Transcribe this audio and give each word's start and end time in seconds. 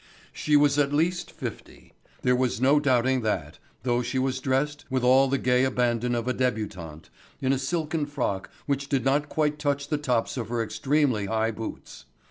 She 0.33 0.55
was 0.55 0.79
at 0.79 0.91
least 0.91 1.29
fifty. 1.31 1.93
There 2.23 2.35
was 2.35 2.59
no 2.59 2.79
doubting 2.79 3.21
that, 3.21 3.59
though 3.83 4.01
she 4.01 4.17
was 4.17 4.39
dressed, 4.39 4.83
with 4.89 5.03
all 5.03 5.27
the 5.27 5.37
gay 5.37 5.63
abandon 5.63 6.15
of 6.15 6.27
a 6.27 6.33
debutante, 6.33 7.11
in 7.39 7.53
a 7.53 7.59
silken 7.59 8.07
frock 8.07 8.49
which 8.65 8.89
did 8.89 9.05
not 9.05 9.29
quite 9.29 9.59
touch 9.59 9.89
the 9.89 9.99
tops 9.99 10.37
of 10.37 10.49
her 10.49 10.63
extremely 10.63 11.27
high 11.27 11.51
boots. 11.51 12.05